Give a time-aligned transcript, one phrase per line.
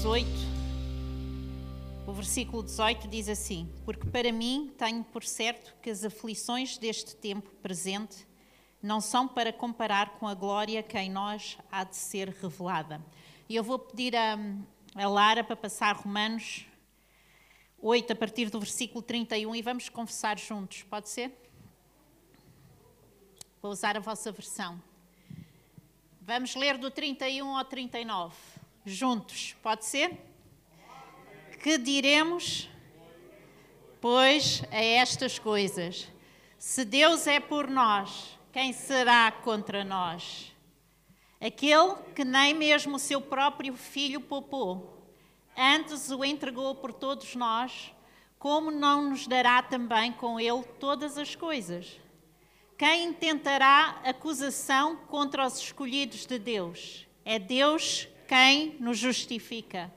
[0.00, 0.26] 18,
[2.06, 7.14] o versículo 18 diz assim: Porque para mim tenho por certo que as aflições deste
[7.14, 8.26] tempo presente
[8.82, 13.04] não são para comparar com a glória que em nós há de ser revelada.
[13.46, 14.38] E eu vou pedir a,
[14.94, 16.64] a Lara para passar Romanos
[17.78, 21.30] 8, a partir do versículo 31, e vamos confessar juntos, pode ser?
[23.60, 24.82] Vou usar a vossa versão.
[26.22, 30.16] Vamos ler do 31 ao 39, juntos, pode ser?
[31.62, 32.68] Que diremos,
[34.00, 36.08] pois, a estas coisas:
[36.58, 40.54] se Deus é por nós, quem será contra nós?
[41.40, 45.06] Aquele que nem mesmo o seu próprio filho poupou,
[45.56, 47.94] antes o entregou por todos nós,
[48.38, 52.00] como não nos dará também com ele todas as coisas?
[52.76, 57.06] Quem intentará acusação contra os escolhidos de Deus?
[57.24, 59.92] É Deus quem nos justifica.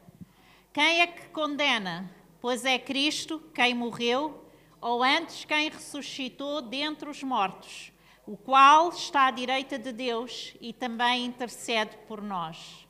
[0.73, 2.09] Quem é que condena?
[2.42, 4.44] Pois é Cristo quem morreu,
[4.81, 7.92] ou antes quem ressuscitou dentre os mortos,
[8.26, 12.88] o qual está à direita de Deus e também intercede por nós.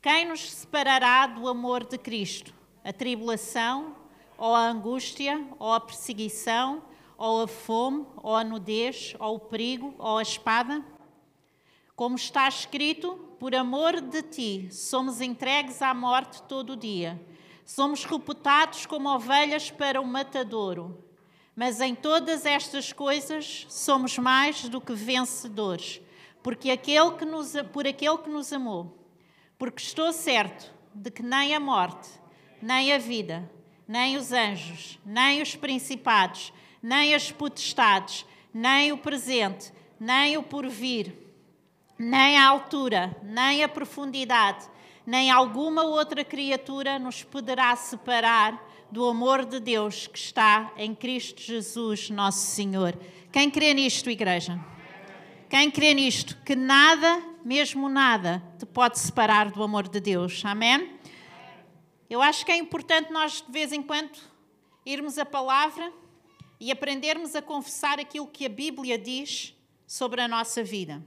[0.00, 2.54] Quem nos separará do amor de Cristo?
[2.84, 3.96] A tribulação,
[4.38, 6.84] ou a angústia, ou a perseguição,
[7.18, 10.84] ou a fome, ou a nudez, ou o perigo, ou a espada?
[11.94, 17.20] Como está escrito, por amor de ti somos entregues à morte todo dia.
[17.64, 21.04] Somos reputados como ovelhas para o matadouro.
[21.54, 26.00] Mas em todas estas coisas somos mais do que vencedores,
[26.42, 29.06] porque aquele que nos, por aquele que nos amou.
[29.58, 32.08] Porque estou certo de que nem a morte,
[32.60, 33.50] nem a vida,
[33.86, 41.21] nem os anjos, nem os principados, nem as potestades, nem o presente, nem o porvir,
[42.02, 44.68] nem a altura, nem a profundidade,
[45.06, 48.60] nem alguma outra criatura nos poderá separar
[48.90, 52.98] do amor de Deus que está em Cristo Jesus, nosso Senhor.
[53.30, 54.58] Quem crê nisto, igreja?
[55.48, 56.36] Quem crê nisto?
[56.44, 60.42] Que nada, mesmo nada, te pode separar do amor de Deus.
[60.44, 60.98] Amém?
[62.10, 64.18] Eu acho que é importante nós, de vez em quando,
[64.84, 65.92] irmos à palavra
[66.58, 69.54] e aprendermos a confessar aquilo que a Bíblia diz
[69.86, 71.00] sobre a nossa vida,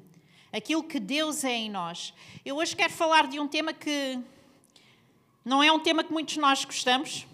[0.56, 2.14] aquilo que Deus é em nós.
[2.46, 4.18] Eu hoje quero falar de um tema que
[5.44, 7.28] não é um tema que muitos de nós gostamos,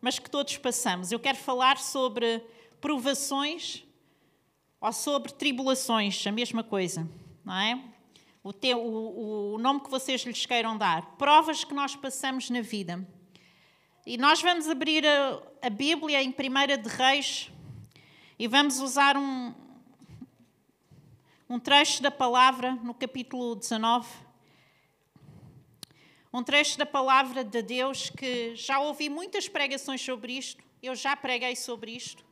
[0.00, 1.10] mas que todos passamos.
[1.10, 2.40] Eu quero falar sobre
[2.80, 3.82] provações
[4.80, 7.06] ou sobre tribulações, a mesma coisa,
[7.44, 7.82] não é?
[8.42, 11.16] O, te, o, o nome que vocês lhes queiram dar.
[11.18, 13.06] Provas que nós passamos na vida.
[14.06, 17.50] E nós vamos abrir a, a Bíblia em 1 de Reis
[18.38, 19.52] e vamos usar um,
[21.50, 24.06] um trecho da palavra no capítulo 19
[26.32, 31.16] um trecho da palavra de Deus que já ouvi muitas pregações sobre isto, eu já
[31.16, 32.24] preguei sobre isto,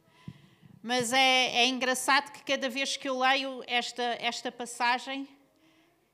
[0.81, 5.29] mas é, é engraçado que cada vez que eu leio esta, esta passagem,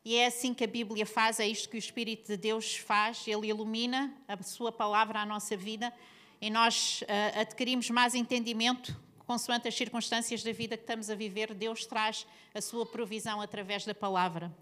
[0.03, 3.29] e é assim que a Bíblia faz, é isto que o Espírito de Deus faz,
[3.29, 5.93] ele ilumina a sua palavra à nossa vida
[6.41, 11.55] e nós uh, adquirimos mais entendimento consoante as circunstâncias da vida que estamos a viver,
[11.55, 14.55] Deus traz a sua provisão através da palavra.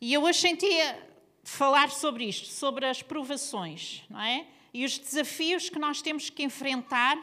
[0.00, 1.08] E eu hoje sentia
[1.42, 4.46] falar sobre isto, sobre as provações, não é?
[4.72, 7.16] E os desafios que nós temos que enfrentar,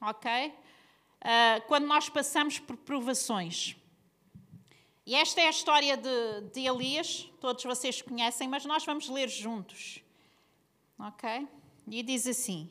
[0.00, 0.48] ok?
[0.48, 3.76] Uh, quando nós passamos por provações.
[5.06, 9.28] E esta é a história de, de Elias, todos vocês conhecem, mas nós vamos ler
[9.28, 10.00] juntos,
[10.98, 11.46] ok?
[11.88, 12.68] E diz assim: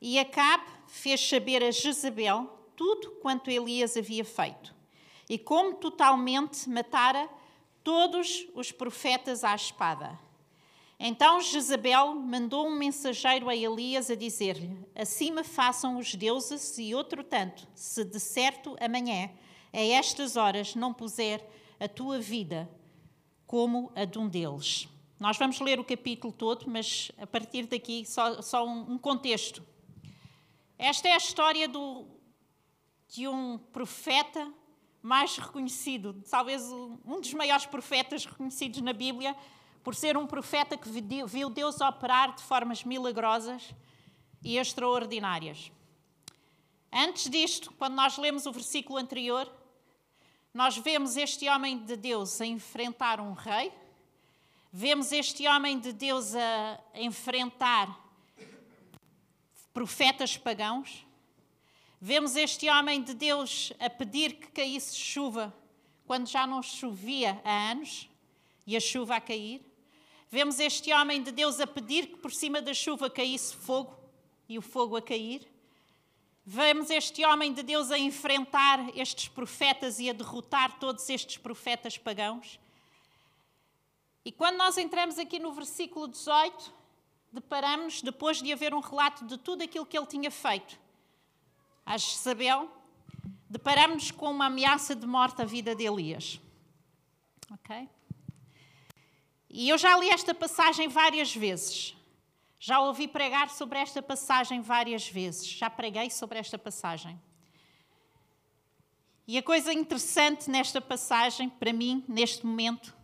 [0.00, 4.74] E Acabe fez saber a Jezabel tudo quanto Elias havia feito,
[5.26, 7.30] e como totalmente matara
[7.82, 10.18] todos os profetas à espada.
[11.00, 17.24] Então Jezabel mandou um mensageiro a Elias a dizer-lhe: Acima façam os deuses e outro
[17.24, 19.30] tanto, se de certo amanhã,
[19.72, 21.42] a estas horas, não puser
[21.80, 22.70] a tua vida
[23.46, 24.86] como a de um deles.
[25.18, 29.71] Nós vamos ler o capítulo todo, mas a partir daqui só, só um, um contexto.
[30.84, 32.08] Esta é a história do,
[33.06, 34.52] de um profeta
[35.00, 39.36] mais reconhecido, talvez um dos maiores profetas reconhecidos na Bíblia,
[39.84, 43.72] por ser um profeta que viu Deus operar de formas milagrosas
[44.42, 45.70] e extraordinárias.
[46.92, 49.48] Antes disto, quando nós lemos o versículo anterior,
[50.52, 53.72] nós vemos este homem de Deus a enfrentar um rei,
[54.72, 58.02] vemos este homem de Deus a enfrentar
[59.72, 61.04] profetas pagãos,
[62.04, 65.54] Vemos este homem de Deus a pedir que caísse chuva
[66.04, 68.10] quando já não chovia há anos
[68.66, 69.62] e a chuva a cair.
[70.28, 73.96] Vemos este homem de Deus a pedir que por cima da chuva caísse fogo
[74.48, 75.46] e o fogo a cair.
[76.44, 81.96] Vemos este homem de Deus a enfrentar estes profetas e a derrotar todos estes profetas
[81.96, 82.58] pagãos.
[84.24, 86.74] E quando nós entramos aqui no versículo 18,
[87.32, 90.78] deparamos, depois de haver um relato de tudo aquilo que ele tinha feito
[91.84, 92.70] a Jezabel,
[93.48, 96.40] deparamos com uma ameaça de morte à vida de Elias.
[97.50, 97.88] Ok?
[99.50, 101.94] E eu já li esta passagem várias vezes.
[102.58, 105.46] Já ouvi pregar sobre esta passagem várias vezes.
[105.46, 107.20] Já preguei sobre esta passagem.
[109.26, 112.94] E a coisa interessante nesta passagem, para mim, neste momento,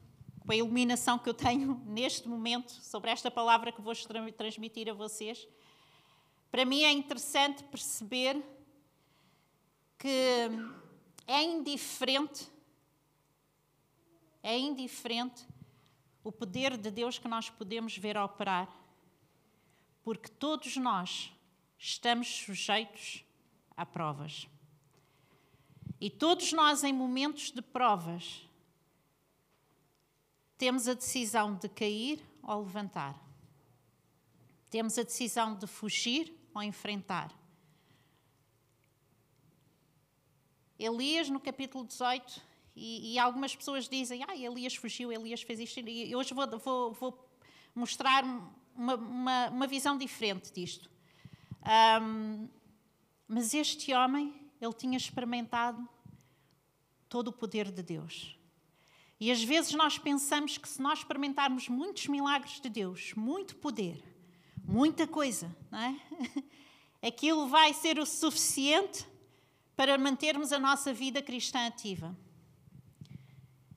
[0.48, 3.92] com a iluminação que eu tenho neste momento sobre esta palavra que vou
[4.34, 5.46] transmitir a vocês,
[6.50, 8.42] para mim é interessante perceber
[9.98, 10.48] que
[11.26, 12.48] é indiferente,
[14.42, 15.46] é indiferente
[16.24, 18.74] o poder de Deus que nós podemos ver operar,
[20.02, 21.30] porque todos nós
[21.78, 23.22] estamos sujeitos
[23.76, 24.48] a provas.
[26.00, 28.47] E todos nós, em momentos de provas,
[30.58, 33.16] temos a decisão de cair ou levantar.
[34.69, 37.32] Temos a decisão de fugir ou enfrentar.
[40.78, 42.43] Elias, no capítulo 18,
[42.75, 45.81] e, e, algumas pessoas dizem, ah, Elias fugiu, Elias fez isto.
[45.81, 47.31] E hoje vou, vou, vou
[47.75, 48.25] mostrar
[48.76, 50.88] uma, uma, uma, visão diferente disto.
[52.00, 52.49] Um,
[53.26, 55.88] mas este homem, ele tinha experimentado
[57.08, 58.38] todo o poder de Deus.
[59.20, 64.02] E às vezes nós pensamos que se nós experimentarmos muitos milagres de Deus, muito poder,
[64.64, 66.00] muita coisa, não é?
[67.06, 69.06] aquilo vai ser o suficiente
[69.74, 72.16] para mantermos a nossa vida cristã ativa.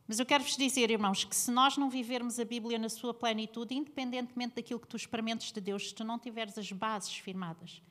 [0.07, 3.13] Mas eu quero vos dizer, irmãos, que se nós não vivermos a Bíblia na sua
[3.13, 7.81] plenitude, independentemente daquilo que tu experimentes de Deus, se tu não tiveres as bases firmadas,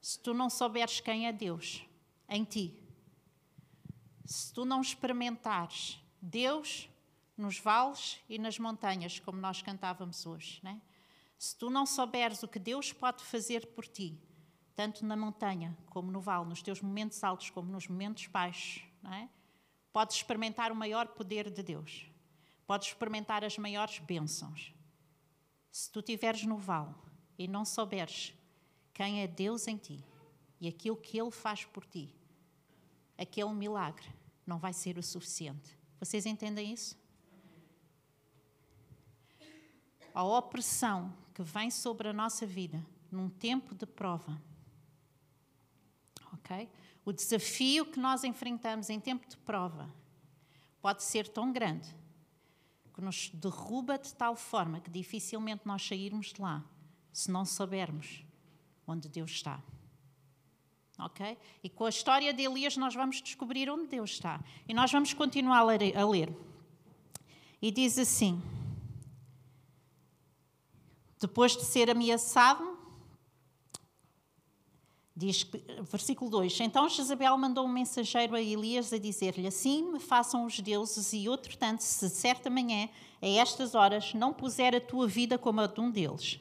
[0.00, 1.82] se tu não souberes quem é Deus
[2.28, 2.74] em ti,
[4.26, 6.88] se tu não experimentares Deus
[7.36, 10.80] nos vales e nas montanhas, como nós cantávamos hoje, né?
[11.38, 14.18] se tu não souberes o que Deus pode fazer por ti,
[14.74, 18.82] tanto na montanha como no vale, nos teus momentos altos como nos momentos baixos,
[19.12, 19.28] é?
[19.92, 22.10] Podes experimentar o maior poder de Deus.
[22.66, 24.74] Podes experimentar as maiores bênçãos.
[25.70, 26.94] Se tu estiveres no vale
[27.38, 28.32] e não souberes
[28.92, 30.02] quem é Deus em ti
[30.58, 32.12] e aquilo que Ele faz por ti,
[33.18, 34.08] aquele milagre
[34.46, 35.83] não vai ser o suficiente.
[36.04, 36.98] Vocês entendem isso?
[40.14, 44.38] A opressão que vem sobre a nossa vida num tempo de prova,
[46.34, 46.68] ok?
[47.06, 49.90] O desafio que nós enfrentamos em tempo de prova
[50.82, 51.88] pode ser tão grande
[52.92, 56.62] que nos derruba de tal forma que dificilmente nós sairmos de lá
[57.14, 58.26] se não soubermos
[58.86, 59.62] onde Deus está.
[60.98, 61.36] Ok?
[61.62, 64.40] E com a história de Elias nós vamos descobrir onde Deus está.
[64.68, 65.96] E nós vamos continuar a ler.
[65.96, 66.32] A ler.
[67.60, 68.40] E diz assim:
[71.20, 72.74] Depois de ser ameaçado,
[75.16, 75.46] Diz,
[75.92, 80.58] versículo 2: Então Jezabel mandou um mensageiro a Elias a dizer-lhe: Assim me façam os
[80.58, 82.88] deuses, e outro tanto, se certa manhã,
[83.22, 86.40] a estas horas, não puser a tua vida como a de um deles.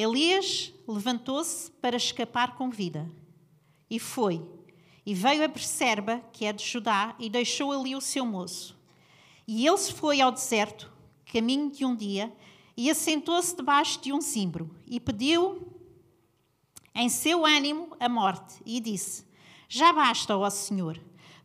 [0.00, 3.10] Elias levantou-se para escapar com vida,
[3.90, 4.40] e foi,
[5.04, 8.78] e veio a Berserba, que é de Judá, e deixou ali o seu moço.
[9.44, 10.88] E ele se foi ao deserto,
[11.26, 12.32] caminho de um dia,
[12.76, 15.66] e assentou-se debaixo de um cimbro, e pediu
[16.94, 19.26] em seu ânimo a morte e disse:
[19.68, 20.96] Já basta, ó Senhor,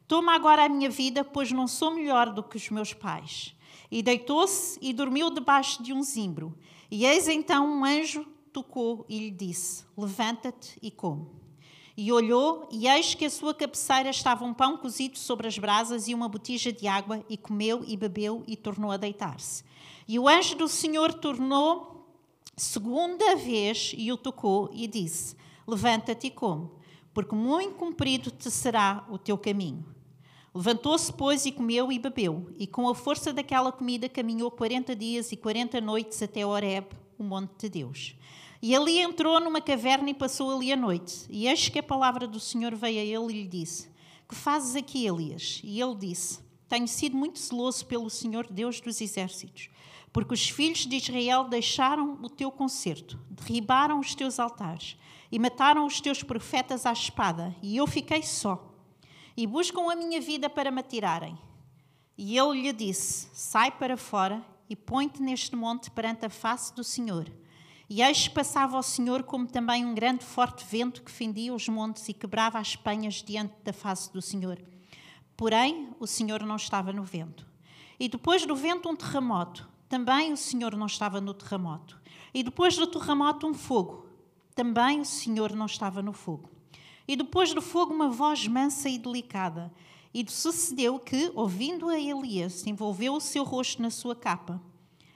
[0.07, 3.55] toma agora a minha vida, pois não sou melhor do que os meus pais.
[3.89, 6.55] E deitou-se e dormiu debaixo de um zimbro.
[6.91, 11.25] E eis então um anjo tocou e lhe disse: Levanta-te e come.
[11.97, 16.07] E olhou, e eis que a sua cabeceira estava um pão cozido sobre as brasas
[16.07, 19.63] e uma botija de água, e comeu e bebeu e tornou a deitar-se.
[20.07, 22.07] E o anjo do Senhor tornou
[22.55, 25.35] segunda vez e o tocou e disse:
[25.67, 26.69] Levanta-te e come,
[27.13, 29.85] porque muito comprido te será o teu caminho.
[30.55, 35.31] Levantou-se, pois, e comeu e bebeu, e com a força daquela comida caminhou quarenta dias
[35.31, 36.85] e quarenta noites até Horeb,
[37.17, 38.15] o monte de Deus.
[38.61, 41.25] E ali entrou numa caverna e passou ali a noite.
[41.29, 43.89] E eis que a palavra do Senhor veio a ele e lhe disse:
[44.27, 45.59] Que fazes aqui, Elias?
[45.63, 46.39] E ele disse:
[46.69, 49.69] Tenho sido muito zeloso pelo Senhor Deus dos exércitos,
[50.13, 54.95] porque os filhos de Israel deixaram o teu concerto, derribaram os teus altares
[55.29, 58.71] e mataram os teus profetas à espada, e eu fiquei só.
[59.35, 61.35] E buscam a minha vida para me tirarem.
[62.17, 66.83] E ele lhe disse: Sai para fora e põe-te neste monte perante a face do
[66.83, 67.31] Senhor.
[67.89, 72.07] E eis passava o Senhor como também um grande forte vento que fendia os montes
[72.09, 74.59] e quebrava as penhas diante da face do Senhor.
[75.35, 77.45] Porém, o Senhor não estava no vento.
[77.99, 79.67] E depois do vento, um terremoto.
[79.87, 82.01] Também o Senhor não estava no terremoto.
[82.33, 84.07] E depois do terremoto, um fogo.
[84.55, 86.49] Também o Senhor não estava no fogo.
[87.07, 89.71] E depois do fogo, uma voz mansa e delicada.
[90.13, 94.61] E sucedeu que, ouvindo-a Elias, envolveu o seu rosto na sua capa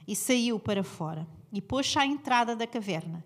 [0.07, 3.23] e saiu para fora e pôs-se à entrada da caverna.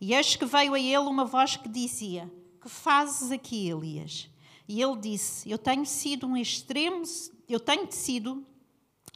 [0.00, 4.28] E eis que veio a ele uma voz que dizia: Que fazes aqui, Elias?
[4.68, 7.02] E ele disse: Eu tenho sido um extremo,
[7.48, 8.44] eu tenho sido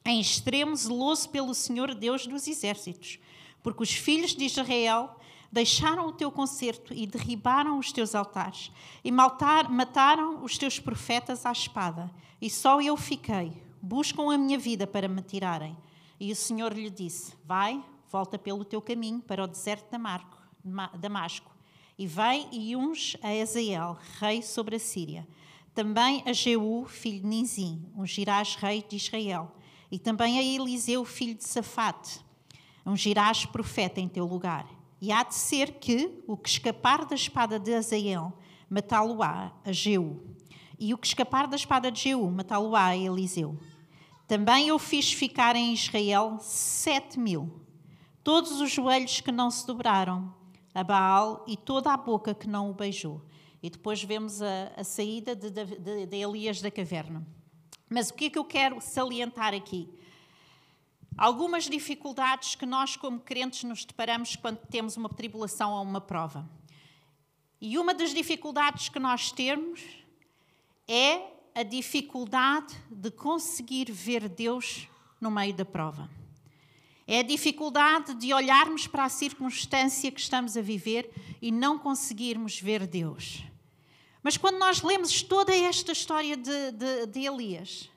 [0.04, 3.18] em extremo zeloso pelo Senhor Deus dos exércitos,
[3.62, 5.17] porque os filhos de Israel
[5.50, 8.70] deixaram o teu concerto e derribaram os teus altares,
[9.02, 13.52] e mataram os teus profetas à espada, e só eu fiquei.
[13.80, 15.76] Buscam a minha vida para me tirarem.
[16.20, 21.50] E o Senhor lhe disse: Vai, volta pelo teu caminho para o deserto de Damasco,
[21.96, 25.26] e vem e unge a Ezael, rei sobre a Síria.
[25.74, 29.52] Também a Jeú, filho de Nizim, ungirás rei de Israel.
[29.90, 32.20] E também a Eliseu, filho de Safate,
[32.84, 37.58] ungirás profeta em teu lugar e há de ser que o que escapar da espada
[37.58, 38.32] de Azael,
[38.68, 40.20] matá-lo-á a Jeú.
[40.78, 43.58] E o que escapar da espada de Jeú, matá-lo-á a Eliseu.
[44.26, 47.60] Também eu fiz ficar em Israel sete mil,
[48.22, 50.34] todos os joelhos que não se dobraram
[50.74, 53.22] a Baal e toda a boca que não o beijou.
[53.62, 57.26] E depois vemos a, a saída de, de, de Elias da caverna.
[57.88, 59.88] Mas o que é que eu quero salientar aqui?
[61.18, 66.48] Algumas dificuldades que nós, como crentes, nos deparamos quando temos uma tribulação ou uma prova.
[67.60, 69.82] E uma das dificuldades que nós temos
[70.86, 71.20] é
[71.56, 74.86] a dificuldade de conseguir ver Deus
[75.20, 76.08] no meio da prova.
[77.04, 81.10] É a dificuldade de olharmos para a circunstância que estamos a viver
[81.42, 83.42] e não conseguirmos ver Deus.
[84.22, 87.90] Mas quando nós lemos toda esta história de, de, de Elias,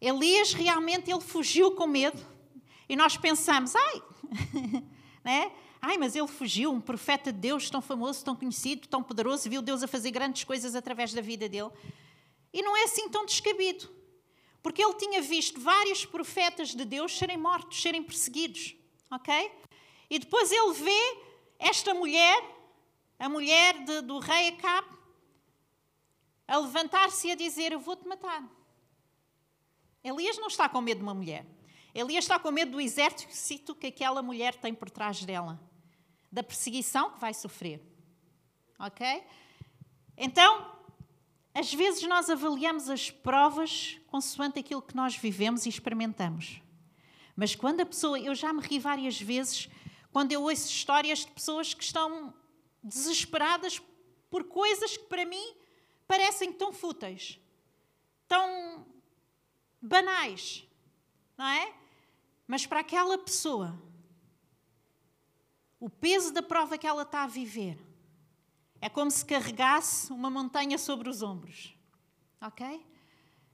[0.00, 2.35] Elias realmente ele fugiu com medo,
[2.88, 4.02] e nós pensamos, ai,
[5.24, 5.52] né?
[5.80, 9.60] ai, mas ele fugiu, um profeta de Deus tão famoso, tão conhecido, tão poderoso, viu
[9.60, 11.70] Deus a fazer grandes coisas através da vida dele.
[12.52, 13.90] E não é assim tão descabido,
[14.62, 18.74] porque ele tinha visto vários profetas de Deus serem mortos, serem perseguidos,
[19.10, 19.52] ok?
[20.08, 21.22] E depois ele vê
[21.58, 22.42] esta mulher,
[23.18, 24.86] a mulher de, do rei Acab,
[26.46, 28.48] a levantar-se e a dizer: Eu vou-te matar.
[30.04, 31.44] Elias não está com medo de uma mulher.
[31.98, 35.58] Elias está com medo do exército que aquela mulher tem por trás dela,
[36.30, 37.80] da perseguição que vai sofrer.
[38.78, 39.24] Ok?
[40.14, 40.76] Então,
[41.54, 46.60] às vezes nós avaliamos as provas consoante aquilo que nós vivemos e experimentamos.
[47.34, 49.66] Mas quando a pessoa, eu já me ri várias vezes
[50.12, 52.34] quando eu ouço histórias de pessoas que estão
[52.84, 53.80] desesperadas
[54.28, 55.54] por coisas que para mim
[56.06, 57.40] parecem tão fúteis,
[58.28, 58.86] tão
[59.80, 60.62] banais,
[61.38, 61.85] não é?
[62.46, 63.80] Mas para aquela pessoa,
[65.80, 67.78] o peso da prova que ela está a viver
[68.80, 71.74] é como se carregasse uma montanha sobre os ombros.
[72.40, 72.84] Ok?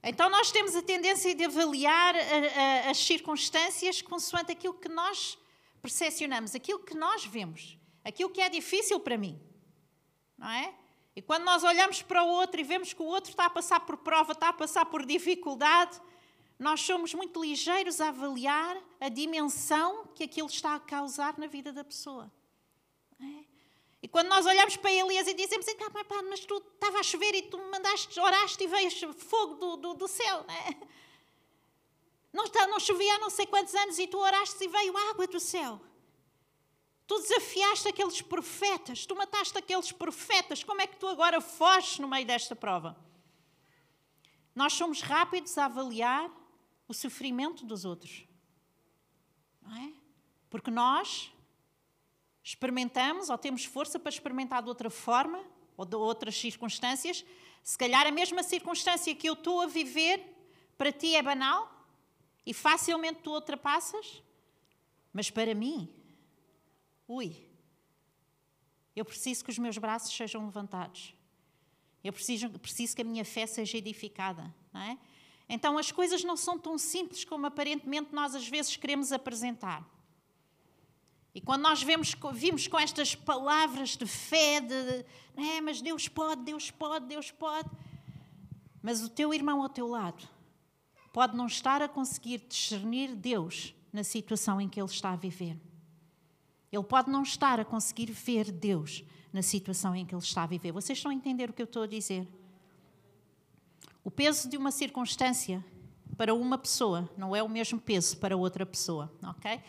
[0.03, 5.37] Então nós temos a tendência de avaliar a, a, as circunstâncias consoante aquilo que nós
[5.81, 9.41] percepcionamos, aquilo que nós vemos, aquilo que é difícil para mim.
[10.37, 10.73] Não é?
[11.15, 13.79] E quando nós olhamos para o outro e vemos que o outro está a passar
[13.81, 16.01] por prova, está a passar por dificuldade,
[16.57, 21.73] nós somos muito ligeiros a avaliar a dimensão que aquilo está a causar na vida
[21.73, 22.31] da pessoa.
[23.19, 23.43] É?
[24.01, 27.43] E quando nós olhamos para Elias e dizemos, ah, mas tu estava a chover e
[27.43, 30.45] tu mandaste, oraste e veio fogo do, do, do céu.
[30.45, 30.77] Não, é?
[32.33, 35.25] não, está, não chovia há não sei quantos anos e tu oraste e veio água
[35.25, 35.79] do céu.
[37.07, 42.07] Tu desafiaste aqueles profetas, tu mataste aqueles profetas, como é que tu agora foges no
[42.07, 42.97] meio desta prova?
[44.53, 46.29] Nós somos rápidos a avaliar
[46.87, 48.25] o sofrimento dos outros.
[49.61, 49.93] Não é?
[50.49, 51.31] Porque nós
[52.43, 55.43] experimentamos ou temos força para experimentar de outra forma
[55.77, 57.25] ou de outras circunstâncias.
[57.63, 60.21] Se calhar a mesma circunstância que eu estou a viver
[60.77, 61.71] para ti é banal
[62.45, 64.21] e facilmente tu ultrapassas,
[65.13, 65.89] mas para mim,
[67.07, 67.47] ui,
[68.95, 71.15] eu preciso que os meus braços sejam levantados.
[72.03, 74.53] Eu preciso, preciso que a minha fé seja edificada.
[74.73, 74.97] Não é?
[75.53, 79.87] Então as coisas não são tão simples como aparentemente nós às vezes queremos apresentar.
[81.31, 85.05] E quando nós vemos, vimos com estas palavras de fé, de,
[85.37, 87.69] é, mas Deus pode, Deus pode, Deus pode.
[88.81, 90.27] Mas o teu irmão ao teu lado
[91.13, 95.55] pode não estar a conseguir discernir Deus na situação em que ele está a viver.
[96.71, 100.47] Ele pode não estar a conseguir ver Deus na situação em que ele está a
[100.47, 100.71] viver.
[100.71, 102.27] Vocês estão a entender o que eu estou a dizer?
[104.03, 105.63] O peso de uma circunstância
[106.17, 109.61] para uma pessoa não é o mesmo peso para outra pessoa, ok?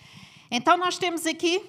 [0.51, 1.63] Então nós temos aqui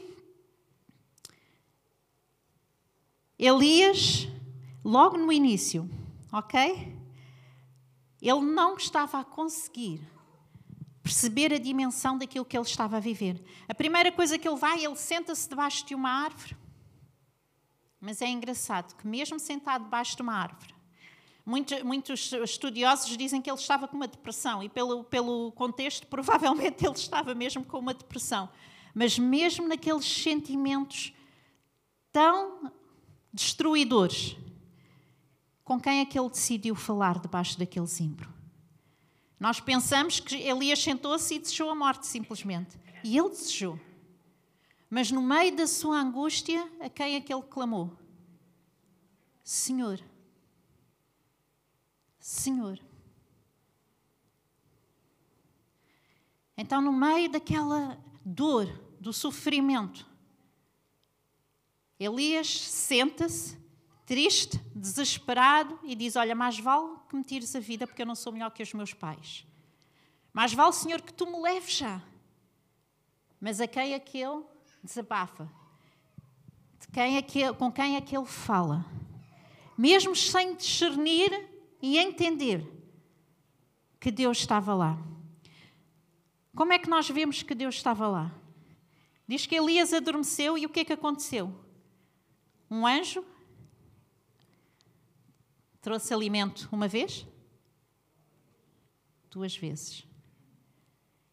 [3.38, 4.28] Elias,
[4.84, 5.90] logo no início,
[6.32, 6.96] ok?
[8.22, 10.02] Ele não estava a conseguir
[11.04, 13.44] perceber a dimensão daquilo que ele estava a viver.
[13.68, 16.58] A primeira coisa que ele vai, ele senta-se debaixo de uma árvore.
[18.00, 20.75] Mas é engraçado que, mesmo sentado debaixo de uma árvore,
[21.46, 26.86] muitos, muitos estudiosos dizem que ele estava com uma depressão, e pelo, pelo contexto, provavelmente
[26.86, 28.50] ele estava mesmo com uma depressão.
[28.94, 31.14] Mas, mesmo naqueles sentimentos
[32.12, 32.72] tão
[33.32, 34.38] destruidores,
[35.64, 38.34] com quem é que ele decidiu falar debaixo daquele zimbro?
[39.40, 42.80] Nós pensamos que Elias sentou-se e desejou a morte, simplesmente.
[43.04, 43.80] E ele desejou.
[44.90, 47.92] Mas no meio da sua angústia, a quem é que ele clamou?
[49.44, 50.00] Senhor.
[52.26, 52.80] Senhor.
[56.58, 58.66] Então, no meio daquela dor,
[59.00, 60.10] do sofrimento,
[62.00, 63.56] Elias senta-se
[64.08, 68.16] triste, desesperado e diz: Olha, mais vale que me tires a vida porque eu não
[68.16, 69.46] sou melhor que os meus pais.
[70.34, 72.02] Mais vale, Senhor, que tu me leves já.
[73.40, 74.44] Mas a quem é que ele
[74.84, 75.48] desabafa?
[76.80, 78.84] De quem é que ele, com quem é que ele fala?
[79.78, 81.54] Mesmo sem discernir
[81.86, 82.66] e entender
[84.00, 84.98] que Deus estava lá.
[86.56, 88.32] Como é que nós vemos que Deus estava lá?
[89.28, 91.54] Diz que Elias adormeceu e o que é que aconteceu?
[92.70, 93.24] Um anjo
[95.86, 97.28] Trouxe alimento uma vez?
[99.30, 100.04] Duas vezes.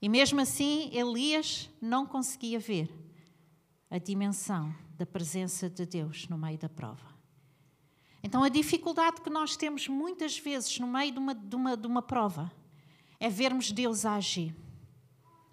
[0.03, 2.93] E mesmo assim, Elias não conseguia ver
[3.89, 7.12] a dimensão da presença de Deus no meio da prova.
[8.23, 11.87] Então, a dificuldade que nós temos muitas vezes no meio de uma, de uma, de
[11.87, 12.53] uma prova
[13.19, 14.55] é vermos Deus agir.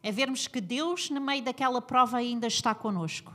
[0.02, 3.34] É vermos que Deus, no meio daquela prova, ainda está conosco.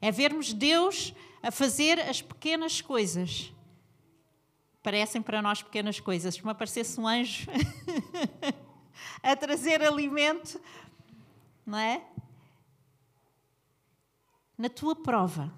[0.00, 3.54] É vermos Deus a fazer as pequenas coisas
[4.84, 6.38] parecem para nós pequenas coisas.
[6.38, 7.46] Me aparecesse um anjo
[9.22, 10.60] a trazer alimento,
[11.64, 12.04] não é?
[14.58, 15.50] Na tua prova,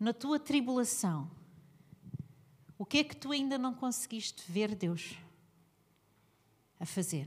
[0.00, 1.30] na tua tribulação,
[2.84, 5.14] o que é que tu ainda não conseguiste ver Deus
[6.78, 7.26] a fazer?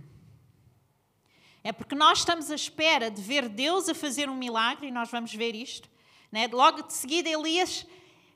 [1.63, 5.10] É porque nós estamos à espera de ver Deus a fazer um milagre, e nós
[5.10, 5.89] vamos ver isto.
[6.32, 6.46] Né?
[6.46, 7.88] Logo de seguida, Elias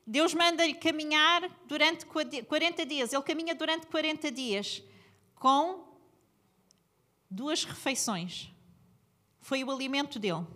[0.05, 3.13] Deus manda-lhe caminhar durante 40 dias.
[3.13, 4.81] Ele caminha durante 40 dias
[5.35, 5.93] com
[7.29, 8.49] duas refeições.
[9.41, 10.47] Foi o alimento dele.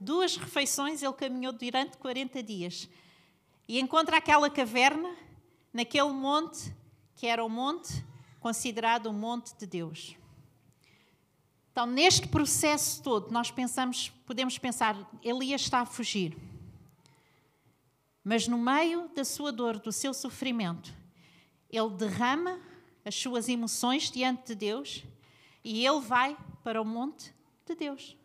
[0.00, 2.88] Duas refeições ele caminhou durante 40 dias.
[3.68, 5.14] E encontra aquela caverna
[5.72, 6.74] naquele monte
[7.14, 8.04] que era o monte
[8.40, 10.16] considerado o monte de Deus.
[11.70, 16.36] Então, neste processo todo, nós pensamos, podemos pensar, Elias está a fugir.
[18.24, 20.92] Mas no meio da sua dor, do seu sofrimento,
[21.70, 22.60] ele derrama
[23.04, 25.04] as suas emoções diante de Deus
[25.64, 27.32] e ele vai para o monte
[27.64, 28.16] de Deus.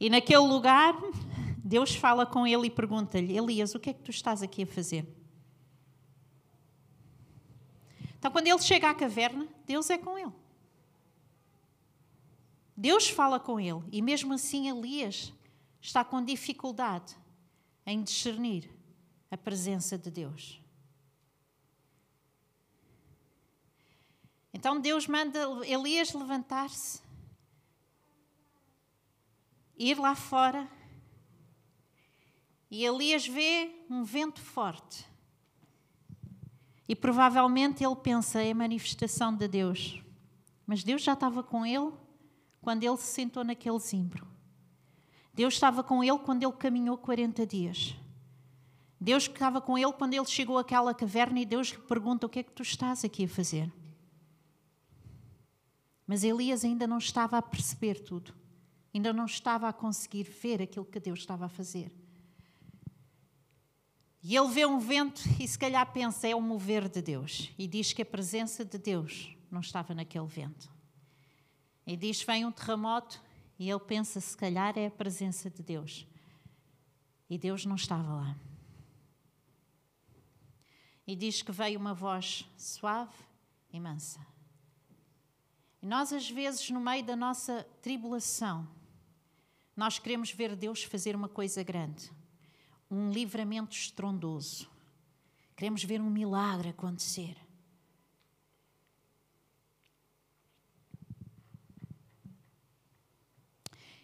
[0.00, 0.94] E naquele lugar,
[1.58, 4.66] Deus fala com ele e pergunta-lhe: Elias, o que é que tu estás aqui a
[4.66, 5.06] fazer?
[8.18, 10.32] Então, quando ele chega à caverna, Deus é com ele.
[12.76, 15.32] Deus fala com ele e mesmo assim Elias
[15.80, 17.16] está com dificuldade
[17.84, 18.70] em discernir
[19.30, 20.62] a presença de Deus.
[24.54, 27.00] Então Deus manda Elias levantar-se,
[29.78, 30.68] ir lá fora,
[32.70, 35.06] e Elias vê um vento forte.
[36.88, 40.02] E provavelmente ele pensa, é manifestação de Deus.
[40.66, 41.92] Mas Deus já estava com ele
[42.60, 44.26] quando ele se sentou naquele zimbro.
[45.32, 47.94] Deus estava com ele quando ele caminhou 40 dias.
[49.00, 52.40] Deus estava com ele quando ele chegou àquela caverna e Deus lhe pergunta: O que
[52.40, 53.72] é que tu estás aqui a fazer?
[56.06, 58.34] Mas Elias ainda não estava a perceber tudo,
[58.98, 61.90] ainda não estava a conseguir ver aquilo que Deus estava a fazer.
[64.20, 67.50] E ele vê um vento e se calhar pensa: é o mover de Deus.
[67.56, 70.68] E diz que a presença de Deus não estava naquele vento.
[71.86, 73.22] E diz: vem um terremoto,
[73.58, 76.06] e ele pensa: se calhar é a presença de Deus.
[77.30, 78.36] E Deus não estava lá.
[81.06, 83.14] E diz que veio uma voz suave
[83.72, 84.20] e mansa.
[85.80, 88.68] E nós, às vezes, no meio da nossa tribulação,
[89.78, 92.10] nós queremos ver Deus fazer uma coisa grande,
[92.90, 94.68] um livramento estrondoso.
[95.54, 97.36] Queremos ver um milagre acontecer.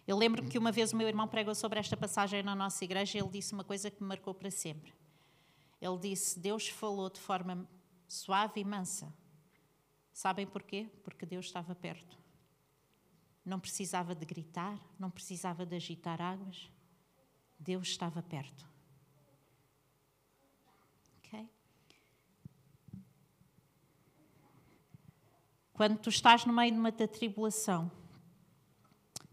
[0.06, 3.18] Eu lembro-me que uma vez o meu irmão pregou sobre esta passagem na nossa igreja
[3.18, 4.94] e ele disse uma coisa que me marcou para sempre.
[5.80, 7.68] Ele disse: Deus falou de forma
[8.06, 9.12] suave e mansa.
[10.12, 10.88] Sabem porquê?
[11.02, 12.23] Porque Deus estava perto.
[13.44, 16.70] Não precisava de gritar, não precisava de agitar águas.
[17.58, 18.74] Deus estava perto.
[25.74, 27.90] Quando tu estás no meio de uma tribulação,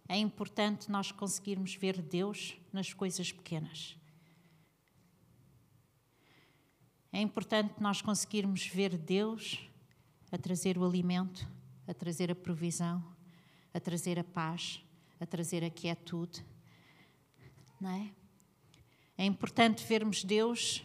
[0.10, 3.96] é importante nós conseguirmos ver Deus nas coisas pequenas.
[7.14, 9.60] É importante nós conseguirmos ver Deus
[10.32, 11.48] a trazer o alimento,
[11.88, 13.06] a trazer a provisão,
[13.74, 14.84] a trazer a paz,
[15.20, 16.46] a trazer a quietude.
[17.80, 18.12] Não é?
[19.18, 20.84] É importante vermos Deus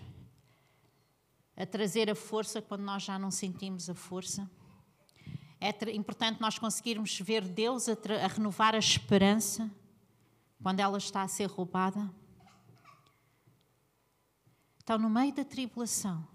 [1.57, 4.51] a trazer a força quando nós já não sentimos a força.
[5.59, 9.71] É importante nós conseguirmos ver Deus a, a renovar a esperança
[10.63, 12.13] quando ela está a ser roubada.
[14.83, 16.27] Então, no meio da tribulação,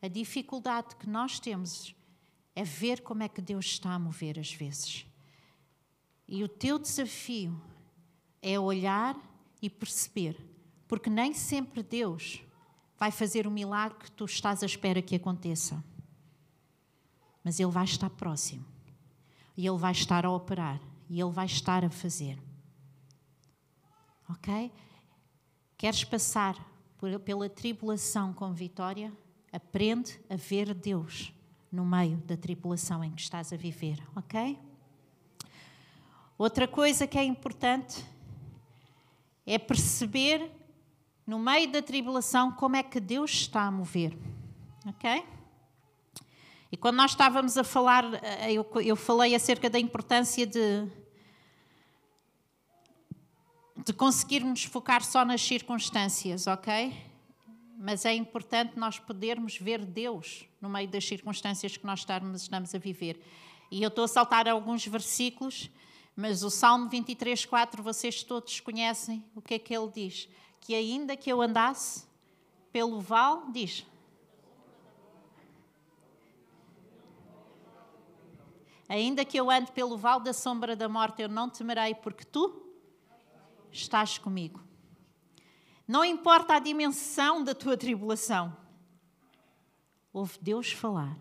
[0.00, 1.94] a dificuldade que nós temos
[2.54, 5.06] é ver como é que Deus está a mover às vezes.
[6.30, 7.60] E o teu desafio
[8.40, 9.14] é olhar
[9.60, 10.38] e perceber,
[10.88, 12.40] porque nem sempre Deus
[12.98, 15.84] vai fazer o milagre que tu estás à espera que aconteça
[17.42, 18.64] mas Ele vai estar próximo.
[19.56, 20.80] E Ele vai estar a operar.
[21.08, 22.38] E Ele vai estar a fazer.
[24.28, 24.72] Ok?
[25.76, 26.56] Queres passar
[27.24, 29.12] pela tribulação com vitória?
[29.52, 31.32] Aprende a ver Deus
[31.72, 34.00] no meio da tribulação em que estás a viver.
[34.14, 34.58] Ok?
[36.40, 38.02] Outra coisa que é importante
[39.44, 40.50] é perceber
[41.26, 44.16] no meio da tribulação como é que Deus está a mover.
[44.86, 45.22] Ok?
[46.72, 50.88] E quando nós estávamos a falar, eh, eu, eu falei acerca da importância de,
[53.84, 56.96] de conseguirmos focar só nas circunstâncias, ok?
[57.76, 62.74] Mas é importante nós podermos ver Deus no meio das circunstâncias que nós estamos, estamos
[62.74, 63.22] a viver.
[63.70, 65.68] E eu estou a saltar alguns versículos,
[66.20, 70.28] mas o Salmo 23, 4, vocês todos conhecem o que é que ele diz?
[70.60, 72.04] Que ainda que eu andasse
[72.70, 73.86] pelo vale, diz,
[78.86, 82.60] Ainda que eu ande pelo vale da sombra da morte, eu não temerei, porque tu
[83.70, 84.60] estás comigo.
[85.86, 88.54] Não importa a dimensão da tua tribulação,
[90.12, 91.16] ouve Deus falar,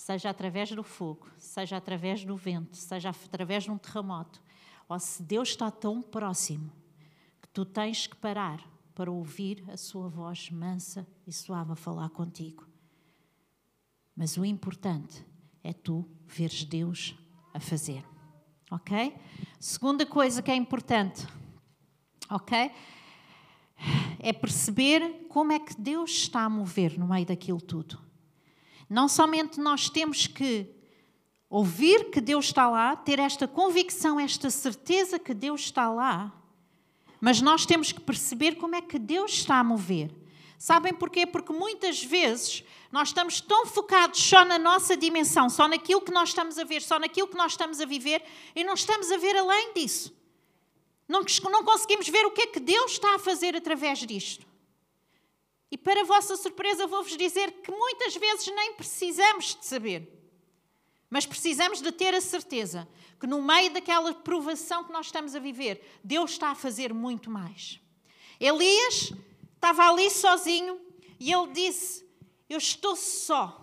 [0.00, 4.42] seja através do fogo, seja através do vento, seja através de um terremoto,
[4.88, 6.72] ou se Deus está tão próximo
[7.40, 12.08] que tu tens que parar para ouvir a sua voz mansa e suave a falar
[12.08, 12.66] contigo.
[14.16, 15.22] Mas o importante
[15.62, 17.14] é tu veres Deus
[17.52, 18.02] a fazer.
[18.70, 19.14] Ok?
[19.58, 21.26] Segunda coisa que é importante,
[22.30, 22.70] ok?
[24.18, 28.09] É perceber como é que Deus está a mover no meio daquilo tudo.
[28.90, 30.68] Não somente nós temos que
[31.48, 36.32] ouvir que Deus está lá, ter esta convicção, esta certeza que Deus está lá,
[37.20, 40.10] mas nós temos que perceber como é que Deus está a mover.
[40.58, 41.24] Sabem porquê?
[41.24, 46.30] Porque muitas vezes nós estamos tão focados só na nossa dimensão, só naquilo que nós
[46.30, 48.22] estamos a ver, só naquilo que nós estamos a viver
[48.56, 50.12] e não estamos a ver além disso.
[51.06, 54.49] Não, não conseguimos ver o que é que Deus está a fazer através disto.
[55.70, 60.20] E para vossa surpresa, vou-vos dizer que muitas vezes nem precisamos de saber,
[61.08, 62.88] mas precisamos de ter a certeza
[63.20, 67.30] que no meio daquela provação que nós estamos a viver, Deus está a fazer muito
[67.30, 67.78] mais.
[68.40, 69.12] Elias
[69.54, 70.80] estava ali sozinho
[71.18, 72.08] e ele disse:
[72.48, 73.56] Eu estou só.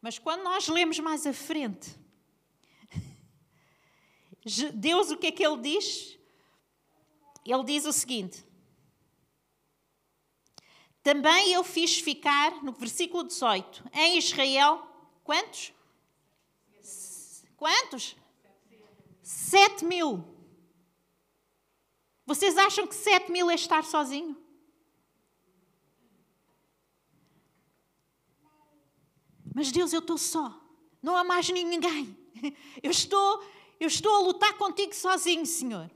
[0.00, 1.96] Mas quando nós lemos mais à frente,
[4.74, 6.18] Deus, o que é que ele diz?
[7.44, 8.44] Ele diz o seguinte:
[11.08, 14.86] Também eu fiz ficar, no versículo 18, em Israel,
[15.24, 15.72] quantos?
[17.56, 18.16] Quantos?
[19.22, 20.38] Sete mil
[22.28, 24.36] vocês acham que 7 mil é estar sozinho?
[29.54, 30.62] Mas Deus, eu estou só.
[31.02, 32.14] Não há mais ninguém.
[32.82, 33.42] Eu estou,
[33.80, 35.90] eu estou a lutar contigo sozinho, Senhor.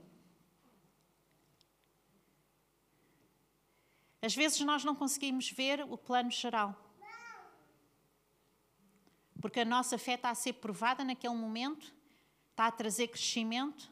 [4.25, 6.73] Às vezes nós não conseguimos ver o plano geral.
[9.41, 11.93] Porque a nossa fé está a ser provada naquele momento,
[12.51, 13.91] está a trazer crescimento,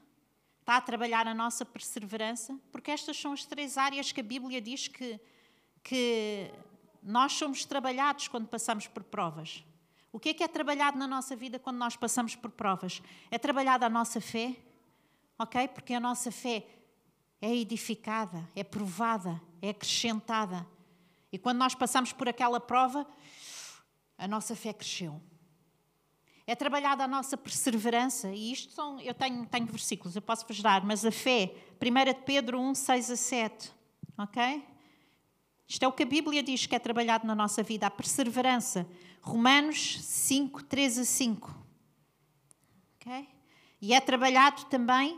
[0.62, 4.62] está a trabalhar a nossa perseverança, porque estas são as três áreas que a Bíblia
[4.62, 5.20] diz que,
[5.84, 6.50] que
[7.04, 9.66] nós somos trabalhados quando passamos por provas.
[10.14, 13.02] O que é que é trabalhado na nossa vida quando nós passamos por provas?
[13.30, 14.56] É trabalhada a nossa fé,
[15.38, 15.68] ok?
[15.68, 16.66] Porque a nossa fé
[17.42, 20.66] é edificada, é provada, é acrescentada.
[21.32, 23.08] E quando nós passamos por aquela prova,
[24.18, 25.20] a nossa fé cresceu.
[26.46, 30.62] É trabalhada a nossa perseverança, e isto são, eu tenho, tenho versículos, eu posso vos
[30.62, 33.72] dar, mas a fé, 1 de Pedro 1, 6 a 7,
[34.18, 34.68] ok?
[35.68, 38.86] Isto é o que a Bíblia diz que é trabalhado na nossa vida, a perseverança.
[39.22, 41.66] Romanos 5, 3 a 5.
[42.98, 43.30] ok?
[43.82, 45.18] E é trabalhado também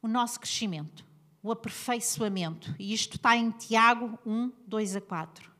[0.00, 1.13] o nosso crescimento
[1.44, 2.74] o aperfeiçoamento.
[2.78, 5.52] E isto está em Tiago 1, 2 a 4.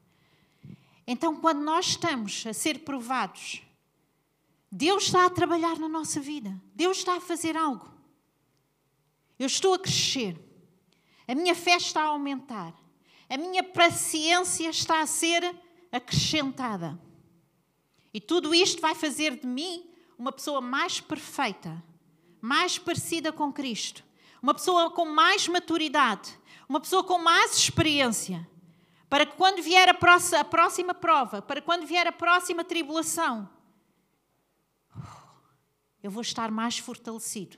[1.07, 3.61] Então, quando nós estamos a ser provados,
[4.73, 6.59] Deus está a trabalhar na nossa vida.
[6.75, 7.92] Deus está a fazer algo.
[9.38, 10.40] Eu estou a crescer.
[11.29, 12.75] A minha fé está a aumentar.
[13.29, 15.55] A minha paciência está a ser
[15.92, 16.99] acrescentada.
[18.12, 19.85] E tudo isto vai fazer de mim
[20.18, 21.85] uma pessoa mais perfeita,
[22.40, 24.03] mais parecida com Cristo
[24.44, 28.46] uma pessoa com mais maturidade, uma pessoa com mais experiência,
[29.09, 33.48] para que quando vier a próxima, a próxima prova, para quando vier a próxima tribulação,
[36.02, 37.57] eu vou estar mais fortalecido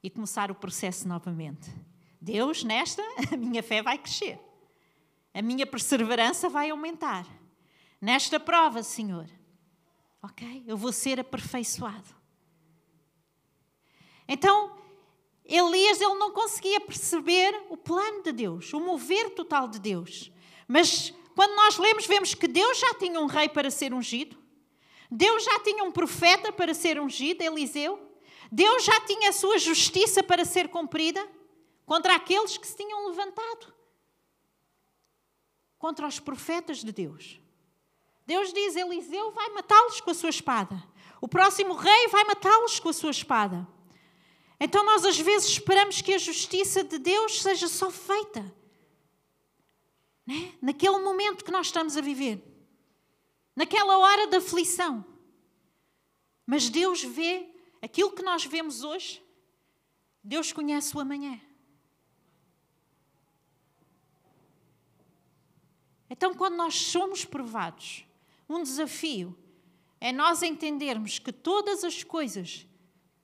[0.00, 1.68] e começar o processo novamente.
[2.20, 4.38] Deus, nesta, a minha fé vai crescer,
[5.34, 7.26] a minha perseverança vai aumentar.
[8.00, 9.28] Nesta prova, Senhor,
[10.22, 10.62] ok?
[10.68, 12.16] Eu vou ser aperfeiçoado.
[14.28, 14.77] Então,
[15.48, 20.30] Elias ele não conseguia perceber o plano de Deus, o mover total de Deus.
[20.66, 24.36] Mas quando nós lemos, vemos que Deus já tinha um rei para ser ungido.
[25.10, 27.98] Deus já tinha um profeta para ser ungido, Eliseu.
[28.52, 31.26] Deus já tinha a sua justiça para ser cumprida
[31.86, 33.72] contra aqueles que se tinham levantado
[35.78, 37.40] contra os profetas de Deus.
[38.26, 40.82] Deus diz: Eliseu vai matá-los com a sua espada.
[41.20, 43.66] O próximo rei vai matá-los com a sua espada.
[44.60, 48.58] Então nós às vezes esperamos que a justiça de Deus seja só feita
[50.28, 50.52] né?
[50.60, 52.44] naquele momento que nós estamos a viver,
[53.56, 55.02] naquela hora da aflição.
[56.44, 57.48] Mas Deus vê
[57.80, 59.24] aquilo que nós vemos hoje,
[60.22, 61.40] Deus conhece o amanhã.
[66.10, 68.04] Então, quando nós somos provados,
[68.46, 69.34] um desafio
[69.98, 72.66] é nós entendermos que todas as coisas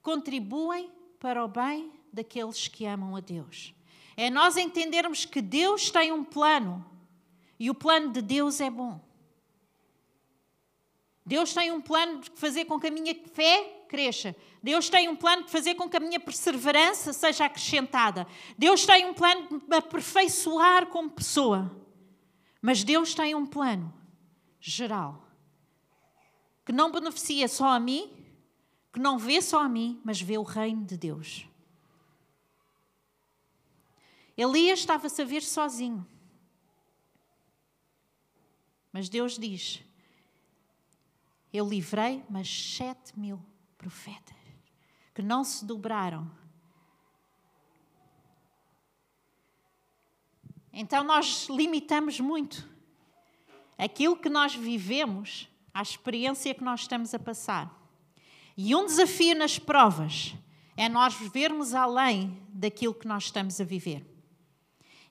[0.01, 0.90] contribuem
[1.25, 3.75] para o bem daqueles que amam a Deus.
[4.15, 6.85] É nós entendermos que Deus tem um plano
[7.59, 9.01] e o plano de Deus é bom.
[11.25, 14.37] Deus tem um plano de fazer com que a minha fé cresça.
[14.63, 18.27] Deus tem um plano de fazer com que a minha perseverança seja acrescentada.
[18.59, 21.75] Deus tem um plano de me aperfeiçoar como pessoa.
[22.61, 23.91] Mas Deus tem um plano
[24.61, 25.27] geral
[26.67, 28.13] que não beneficia só a mim,
[28.95, 31.49] que não vê só a mim, mas vê o reino de Deus.
[34.37, 36.07] Elias estava-se a ver sozinho.
[38.93, 39.83] Mas Deus diz:
[41.53, 43.45] Eu livrei mas sete mil
[43.77, 44.37] profetas
[45.13, 46.31] que não se dobraram.
[50.73, 52.69] Então nós limitamos muito
[53.77, 57.84] aquilo que nós vivemos à experiência que nós estamos a passar.
[58.57, 60.35] E um desafio nas provas
[60.77, 64.05] é nós vermos além daquilo que nós estamos a viver.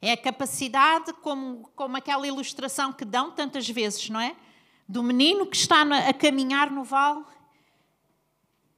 [0.01, 4.35] É a capacidade, como, como aquela ilustração que dão tantas vezes, não é?
[4.87, 7.23] Do menino que está a caminhar no vale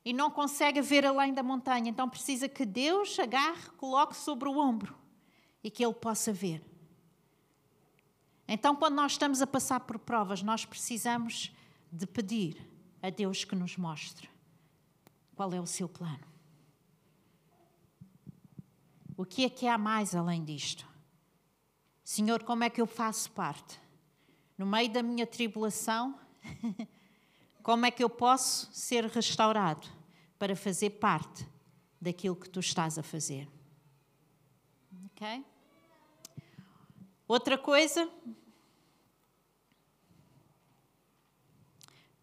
[0.03, 1.89] e não consegue ver além da montanha.
[1.89, 4.95] Então precisa que Deus agarre, coloque sobre o ombro
[5.63, 6.63] e que ele possa ver.
[8.47, 11.51] Então, quando nós estamos a passar por provas, nós precisamos
[11.91, 12.69] de pedir
[13.01, 14.29] a Deus que nos mostre
[15.35, 16.23] qual é o seu plano?
[19.17, 20.87] O que é que há mais além disto?
[22.03, 23.79] Senhor, como é que eu faço parte?
[24.57, 26.17] No meio da minha tribulação,
[27.63, 29.87] como é que eu posso ser restaurado
[30.37, 31.47] para fazer parte
[31.99, 33.49] daquilo que tu estás a fazer?
[35.07, 35.45] Ok?
[37.27, 38.09] Outra coisa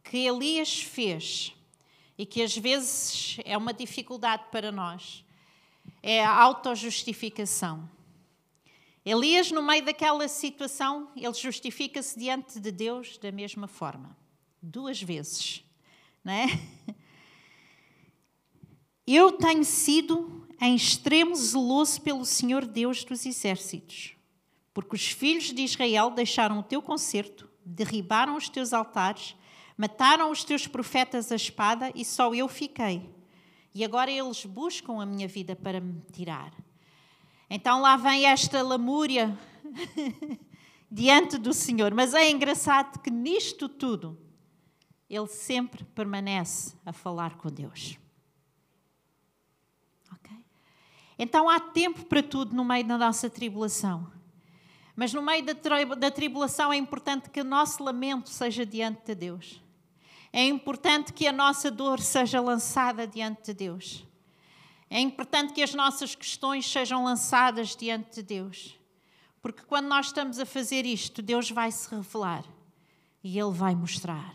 [0.04, 1.54] que Elias fez
[2.22, 5.24] e que às vezes é uma dificuldade para nós,
[6.00, 7.90] é a autojustificação.
[9.04, 14.16] Elias, no meio daquela situação, ele justifica-se diante de Deus da mesma forma,
[14.62, 15.64] duas vezes,
[16.22, 16.46] não é?
[19.04, 24.14] Eu tenho sido em extremo zeloso pelo Senhor Deus dos exércitos,
[24.72, 29.34] porque os filhos de Israel deixaram o teu concerto, derribaram os teus altares,
[29.76, 33.08] mataram os teus profetas à espada e só eu fiquei.
[33.74, 36.52] E agora eles buscam a minha vida para me tirar.
[37.48, 39.36] Então lá vem esta lamúria
[40.90, 41.94] diante do Senhor.
[41.94, 44.18] Mas é engraçado que nisto tudo,
[45.08, 47.98] ele sempre permanece a falar com Deus.
[51.18, 54.10] Então há tempo para tudo no meio da nossa tribulação.
[54.94, 59.60] Mas no meio da, tribulação é importante que o nosso lamento seja diante de Deus.
[60.32, 64.04] É importante que a nossa dor seja lançada diante de Deus.
[64.90, 68.78] É importante que as nossas questões sejam lançadas diante de Deus.
[69.40, 72.44] Porque quando nós estamos a fazer isto, Deus vai se revelar
[73.24, 74.34] e Ele vai mostrar.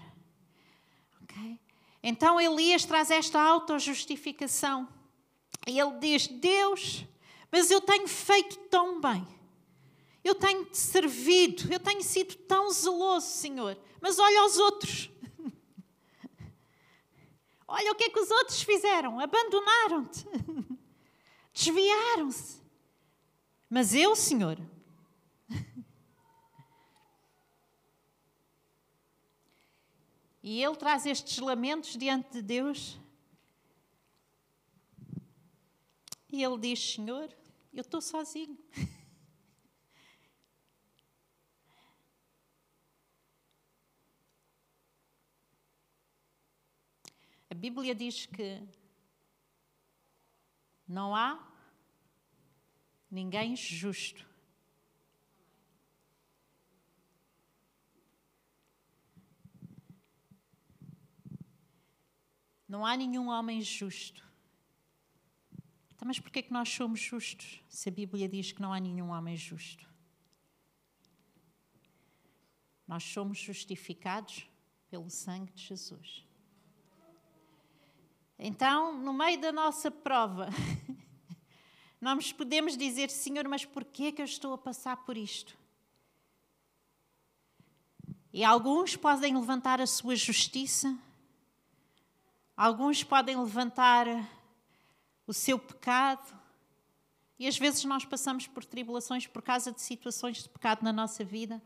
[1.23, 1.59] Okay?
[2.01, 4.87] Então Elias traz esta autojustificação.
[5.67, 7.05] E ele diz: Deus,
[7.51, 9.25] mas eu tenho feito tão bem.
[10.27, 13.79] Eu tenho te servido, eu tenho sido tão zeloso, Senhor.
[14.01, 15.09] Mas olha aos outros.
[17.65, 20.25] olha o que é que os outros fizeram: abandonaram-te,
[21.53, 22.61] desviaram-se.
[23.69, 24.59] Mas eu, Senhor,
[30.43, 32.99] E ele traz estes lamentos diante de Deus
[36.29, 37.29] E ele diz: Senhor,
[37.73, 38.57] eu estou sozinho.
[47.57, 48.61] Bíblia diz que
[50.87, 51.43] não há
[53.09, 54.25] ninguém justo.
[62.67, 64.23] Não há nenhum homem justo.
[65.95, 68.79] Então, mas porquê é que nós somos justos se a Bíblia diz que não há
[68.79, 69.87] nenhum homem justo?
[72.87, 74.47] Nós somos justificados
[74.89, 76.26] pelo sangue de Jesus.
[78.39, 80.49] Então, no meio da nossa prova,
[81.99, 85.57] nós podemos dizer, Senhor, mas porquê é que eu estou a passar por isto?
[88.31, 90.95] E alguns podem levantar a sua justiça,
[92.55, 94.05] alguns podem levantar
[95.25, 96.37] o seu pecado.
[97.39, 101.23] E às vezes nós passamos por tribulações por causa de situações de pecado na nossa
[101.23, 101.59] vida.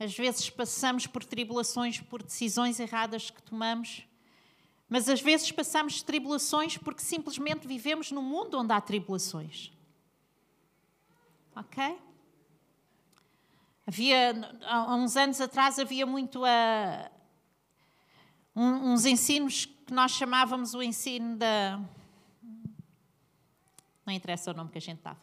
[0.00, 4.04] Às vezes passamos por tribulações por decisões erradas que tomamos.
[4.88, 9.70] Mas às vezes passamos tribulações porque simplesmente vivemos num mundo onde há tribulações.
[11.54, 11.98] Ok?
[13.86, 17.10] Havia, há uns anos atrás, havia muito a,
[18.54, 21.80] uns ensinos que nós chamávamos o ensino da
[24.08, 25.20] não interessa o nome que a gente dava.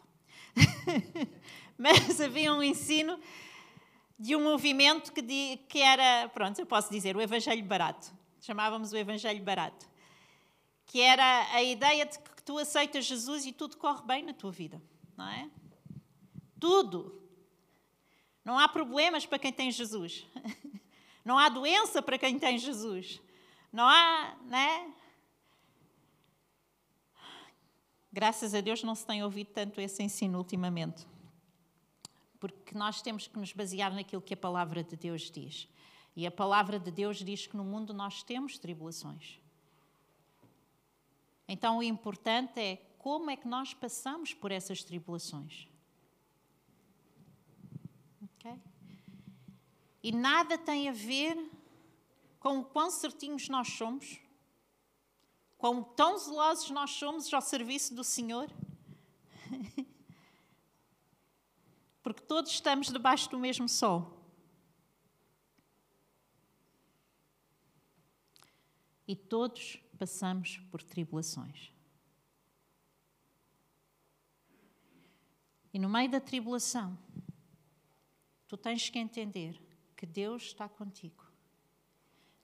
[1.76, 3.18] Mas havia um ensino
[4.16, 8.15] de um movimento que, de, que era, pronto, eu posso dizer, o Evangelho Barato.
[8.46, 9.88] Chamávamos o Evangelho Barato.
[10.86, 14.52] Que era a ideia de que tu aceitas Jesus e tudo corre bem na tua
[14.52, 14.80] vida,
[15.16, 15.50] não é?
[16.60, 17.20] Tudo.
[18.44, 20.24] Não há problemas para quem tem Jesus.
[21.24, 23.20] Não há doença para quem tem Jesus.
[23.72, 24.94] Não há, né?
[28.12, 31.04] Graças a Deus não se tem ouvido tanto esse ensino ultimamente.
[32.38, 35.68] Porque nós temos que nos basear naquilo que a palavra de Deus diz.
[36.16, 39.38] E a palavra de Deus diz que no mundo nós temos tribulações.
[41.46, 45.68] Então o importante é como é que nós passamos por essas tribulações.
[48.24, 48.58] Okay?
[50.02, 51.36] E nada tem a ver
[52.40, 54.18] com o quão certinhos nós somos
[55.58, 58.50] Quão tão zelosos nós somos ao serviço do Senhor?
[62.02, 64.15] Porque todos estamos debaixo do mesmo sol.
[69.06, 71.72] E todos passamos por tribulações.
[75.72, 76.98] E no meio da tribulação,
[78.48, 79.60] tu tens que entender
[79.94, 81.24] que Deus está contigo.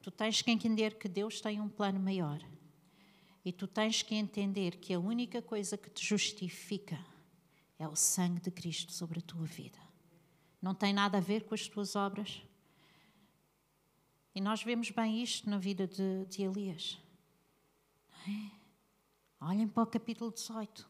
[0.03, 2.41] Tu tens que entender que Deus tem um plano maior.
[3.45, 6.99] E tu tens que entender que a única coisa que te justifica
[7.79, 9.79] é o sangue de Cristo sobre a tua vida.
[10.61, 12.43] Não tem nada a ver com as tuas obras.
[14.35, 16.99] E nós vemos bem isto na vida de, de Elias.
[18.27, 18.51] É?
[19.41, 20.89] Olhem para o capítulo 18.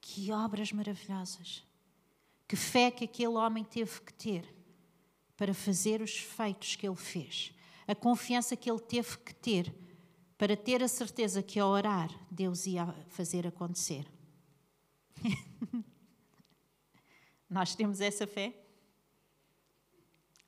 [0.00, 1.64] Que obras maravilhosas.
[2.46, 4.54] Que fé que aquele homem teve que ter
[5.36, 7.52] para fazer os feitos que ele fez.
[7.86, 9.74] A confiança que ele teve que ter
[10.38, 14.06] para ter a certeza que ao orar Deus ia fazer acontecer.
[17.50, 18.61] Nós temos essa fé?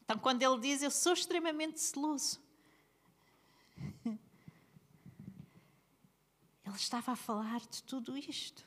[0.05, 2.41] Então, quando ele diz, Eu sou extremamente celoso,
[6.65, 8.65] ele estava a falar de tudo isto.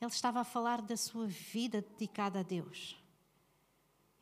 [0.00, 3.00] Ele estava a falar da sua vida dedicada a Deus.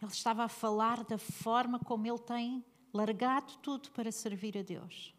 [0.00, 5.14] Ele estava a falar da forma como ele tem largado tudo para servir a Deus.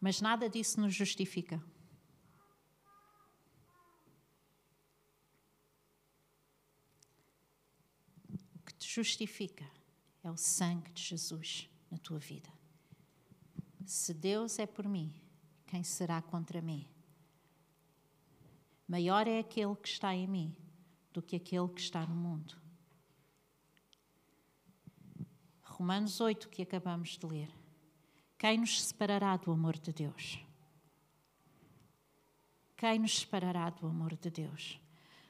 [0.00, 1.62] Mas nada disso nos justifica.
[8.54, 9.70] O que te justifica
[10.24, 12.48] é o sangue de Jesus na tua vida.
[13.84, 15.12] Se Deus é por mim,
[15.66, 16.88] quem será contra mim?
[18.88, 20.56] Maior é aquele que está em mim
[21.12, 22.56] do que aquele que está no mundo.
[25.62, 27.50] Romanos 8, que acabamos de ler.
[28.38, 30.38] Quem nos separará do amor de Deus?
[32.78, 34.80] Quem nos separará do amor de Deus?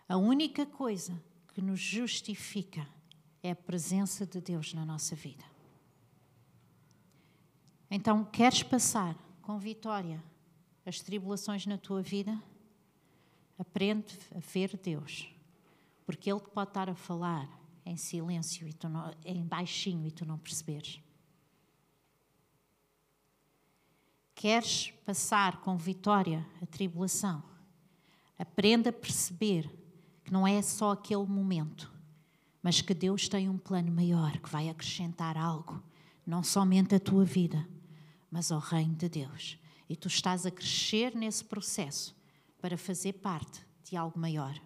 [0.08, 2.95] A única coisa que nos justifica
[3.46, 5.44] é a presença de Deus na nossa vida.
[7.88, 10.22] Então, queres passar com vitória
[10.84, 12.42] as tribulações na tua vida?
[13.56, 15.28] Aprende a ver Deus,
[16.04, 17.48] porque Ele pode estar a falar
[17.84, 21.00] em silêncio e tu não, em baixinho e tu não perceberes.
[24.34, 27.44] Queres passar com vitória a tribulação?
[28.36, 29.70] Aprenda a perceber
[30.24, 31.95] que não é só aquele momento,
[32.66, 35.80] mas que Deus tem um plano maior que vai acrescentar algo,
[36.26, 37.64] não somente à tua vida,
[38.28, 39.56] mas ao reino de Deus.
[39.88, 42.12] E tu estás a crescer nesse processo
[42.60, 44.60] para fazer parte de algo maior.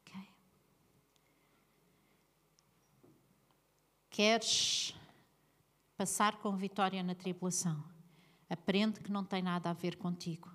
[0.00, 0.28] Okay?
[4.08, 4.94] Queres
[5.94, 7.84] passar com vitória na tribulação?
[8.48, 10.50] Aprende que não tem nada a ver contigo.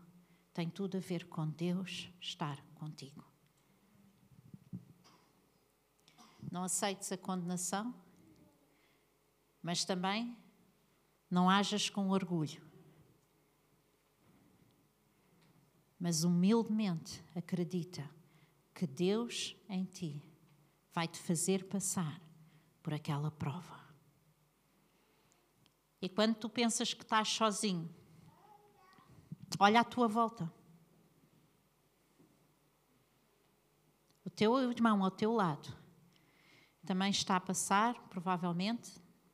[0.52, 3.33] Tem tudo a ver com Deus estar contigo.
[6.54, 7.96] Não aceites a condenação,
[9.60, 10.38] mas também
[11.28, 12.62] não hajas com orgulho.
[16.00, 18.08] Mas humildemente acredita
[18.72, 20.22] que Deus em ti
[20.94, 22.22] vai te fazer passar
[22.84, 23.80] por aquela prova.
[26.00, 27.90] E quando tu pensas que estás sozinho,
[29.58, 30.54] olha à tua volta.
[34.24, 35.82] O teu irmão ao teu lado
[36.86, 38.92] também está a passar, provavelmente,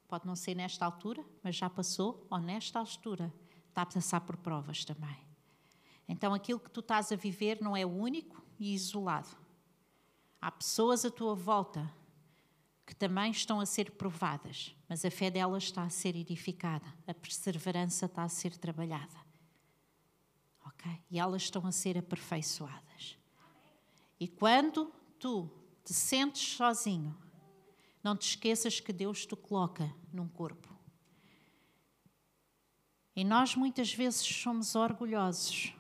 [0.08, 3.34] pode não ser nesta altura, mas já passou, ou nesta altura,
[3.68, 5.18] está a passar por provas também.
[6.08, 9.30] Então aquilo que tu estás a viver não é único e isolado.
[10.42, 11.94] Há pessoas à tua volta
[12.86, 17.14] que também estão a ser provadas, mas a fé delas está a ser edificada, a
[17.14, 19.16] perseverança está a ser trabalhada.
[20.66, 20.92] Ok?
[21.12, 23.18] E elas estão a ser aperfeiçoadas.
[24.20, 25.48] E quando tu
[25.84, 27.16] te sentes sozinho,
[28.04, 30.70] não te esqueças que Deus te coloca num corpo.
[33.16, 35.74] E nós muitas vezes somos orgulhosos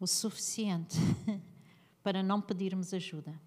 [0.00, 0.96] o suficiente
[2.02, 3.38] para não pedirmos ajuda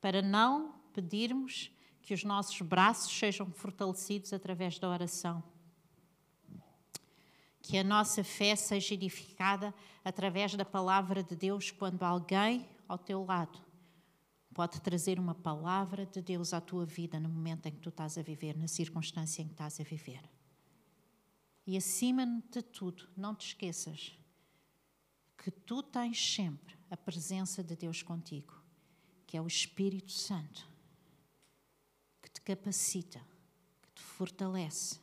[0.00, 1.70] para não pedirmos
[2.02, 5.42] que os nossos braços sejam fortalecidos através da oração.
[7.60, 9.74] Que a nossa fé seja edificada
[10.04, 13.69] através da palavra de Deus quando alguém ao teu lado
[14.54, 18.18] pode trazer uma palavra de Deus à tua vida no momento em que tu estás
[18.18, 20.22] a viver, na circunstância em que estás a viver.
[21.66, 24.18] E acima de tudo, não te esqueças
[25.38, 28.60] que tu tens sempre a presença de Deus contigo
[29.30, 30.68] que é o Espírito Santo,
[32.20, 33.20] que te capacita,
[33.80, 34.98] que te fortalece,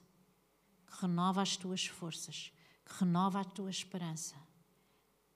[0.86, 2.52] que renova as tuas forças,
[2.84, 4.36] que renova a tua esperança,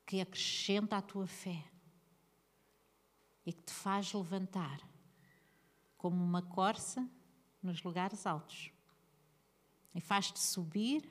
[0.05, 1.63] que acrescenta a tua fé
[3.45, 4.81] e que te faz levantar
[5.97, 7.07] como uma corça
[7.61, 8.71] nos lugares altos
[9.93, 11.07] e faz-te subir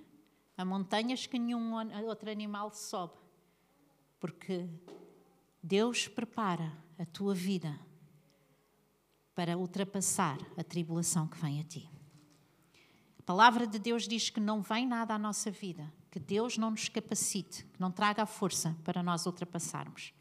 [0.56, 1.72] a montanhas que nenhum
[2.06, 3.14] outro animal sobe,
[4.18, 4.68] porque
[5.62, 7.78] Deus prepara a tua vida
[9.34, 11.88] para ultrapassar a tribulação que vem a ti.
[13.18, 16.70] A palavra de Deus diz que não vem nada à nossa vida, que Deus não
[16.70, 20.12] nos capacite, que não traga a força para nós ultrapassarmos.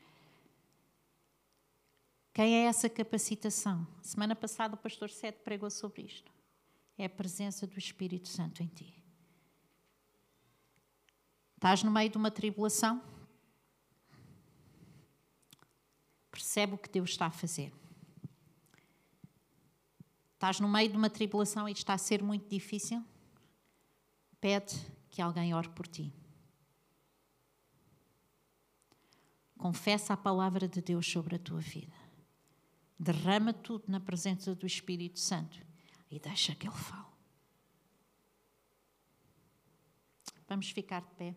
[2.40, 3.86] Quem é essa capacitação?
[4.02, 6.32] Semana passada o pastor Sete pregou sobre isto.
[6.98, 8.96] É a presença do Espírito Santo em ti.
[11.56, 13.04] Estás no meio de uma tribulação?
[16.32, 17.74] Percebe o que Deus está a fazer.
[20.36, 23.04] Estás no meio de uma tribulação e está a ser muito difícil?
[24.40, 24.80] Pede
[25.10, 26.14] que alguém ore por ti.
[29.58, 32.08] Confessa a palavra de Deus sobre a tua vida.
[33.00, 35.60] Derrama tudo na presença do Espírito Santo
[36.12, 37.08] e deixa que Ele fale.
[40.47, 41.36] Vamos ficar de pé.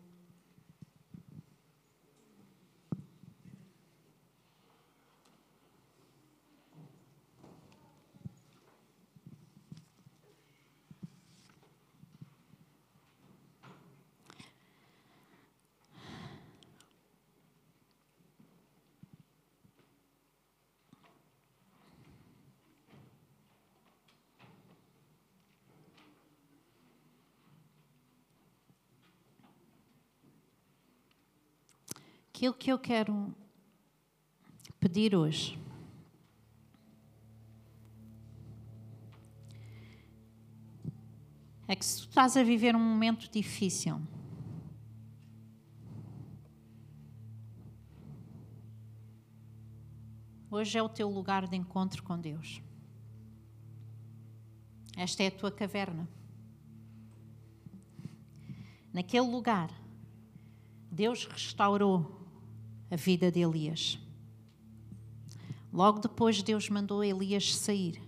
[32.33, 33.31] Aquilo que eu quero
[34.79, 35.59] pedir hoje.
[41.67, 44.01] É que se tu estás a viver um momento difícil,
[50.49, 52.63] hoje é o teu lugar de encontro com Deus.
[54.97, 56.09] Esta é a tua caverna.
[58.91, 59.71] Naquele lugar,
[60.91, 62.22] Deus restaurou
[62.93, 63.99] a vida de Elias.
[65.71, 67.99] Logo depois, Deus mandou Elias sair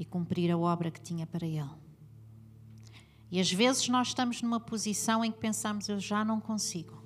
[0.00, 1.70] e cumprir a obra que tinha para ele.
[3.30, 7.00] E às vezes nós estamos numa posição em que pensamos: eu já não consigo.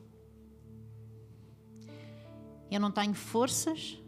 [2.71, 4.01] Eu não tenho forças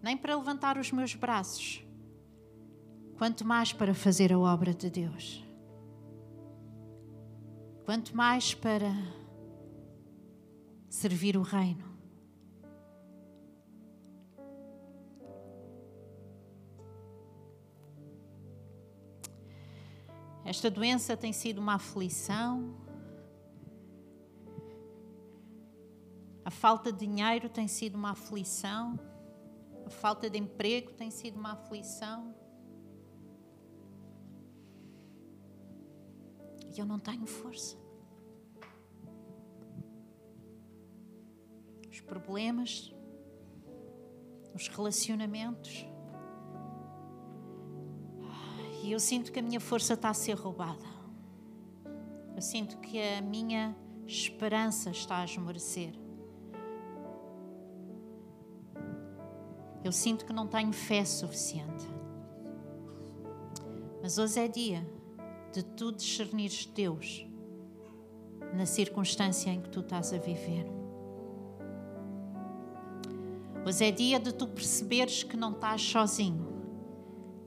[0.00, 1.84] nem para levantar os meus braços,
[3.18, 5.44] quanto mais para fazer a obra de Deus.
[7.84, 8.94] Quanto mais para
[10.92, 11.90] servir o reino.
[20.44, 22.76] Esta doença tem sido uma aflição.
[26.44, 29.00] A falta de dinheiro tem sido uma aflição.
[29.86, 32.34] A falta de emprego tem sido uma aflição.
[36.76, 37.81] E eu não tenho força.
[42.12, 42.94] Problemas,
[44.54, 45.86] os relacionamentos.
[48.82, 50.84] E eu sinto que a minha força está a ser roubada.
[52.36, 53.74] Eu sinto que a minha
[54.06, 55.94] esperança está a esmorecer.
[59.82, 61.88] Eu sinto que não tenho fé suficiente.
[64.02, 64.86] Mas hoje é dia
[65.50, 67.26] de tu discernires Deus
[68.52, 70.81] na circunstância em que tu estás a viver.
[73.64, 76.48] Hoje é dia de tu perceberes que não estás sozinho,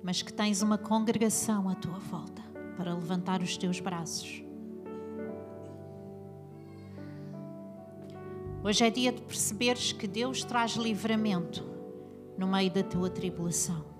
[0.02, 2.42] mas que tens uma congregação à tua volta
[2.78, 4.42] para levantar os teus braços.
[8.64, 11.66] Hoje é dia de perceberes que Deus traz livramento
[12.38, 13.95] no meio da tua tribulação.